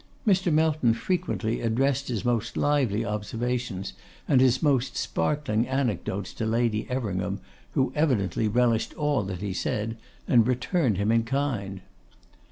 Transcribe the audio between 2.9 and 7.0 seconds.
observations and his most sparkling anecdotes to Lady